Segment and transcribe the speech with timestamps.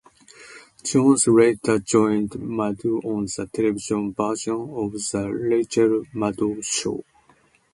[0.83, 7.03] Jones later joined Maddow on the television version of "The Rachel Maddow Show".